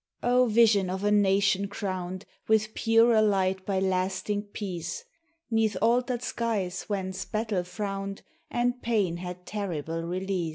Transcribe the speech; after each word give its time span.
O 0.23 0.47
vision 0.47 0.89
of 0.89 1.03
a 1.03 1.11
nation 1.11 1.67
crowned 1.67 2.25
With 2.47 2.73
purer 2.73 3.21
light 3.21 3.67
by 3.67 3.79
lasting 3.79 4.47
Peace, 4.51 5.03
'Neath 5.51 5.77
altered 5.79 6.23
skies 6.23 6.85
whence 6.87 7.23
Battle 7.23 7.63
frowned 7.63 8.23
And 8.49 8.81
Pain 8.81 9.17
had 9.17 9.45
terrible 9.45 10.01
release! 10.01 10.49